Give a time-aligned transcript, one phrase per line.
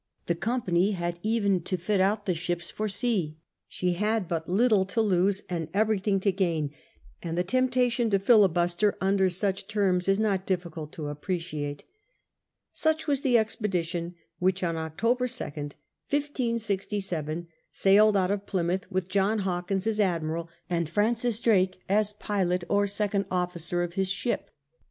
[0.25, 3.37] The Company had even to fit out the ships for sea.
[3.67, 6.71] She had but little to lose and everything to gain,
[7.21, 11.83] and the temptation to filibuster under such terms is not difficult to appreciate.
[12.71, 15.73] Such was the expedition which on October 2nd,
[16.09, 22.13] 1567, sailed out of Plymouth harbour with John Hawkins as admiral, and Francis Drake as
[22.13, 24.49] pilot or second officer of his ship.